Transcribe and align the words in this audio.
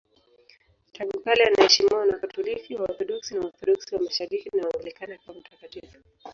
Tangu 0.93 1.19
kale 1.19 1.43
anaheshimiwa 1.47 2.05
na 2.05 2.13
Wakatoliki, 2.13 2.75
Waorthodoksi, 2.75 3.37
Waorthodoksi 3.37 3.95
wa 3.95 4.01
Mashariki 4.01 4.49
na 4.57 4.63
Waanglikana 4.67 5.17
kama 5.17 5.39
mtakatifu. 5.39 5.97